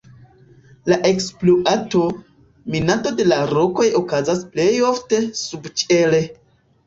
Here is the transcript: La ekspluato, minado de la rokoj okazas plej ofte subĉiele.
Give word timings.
La 0.91 0.95
ekspluato, 1.09 1.99
minado 2.75 3.11
de 3.19 3.27
la 3.27 3.37
rokoj 3.51 3.87
okazas 4.01 4.41
plej 4.55 4.67
ofte 4.89 5.19
subĉiele. 5.43 6.23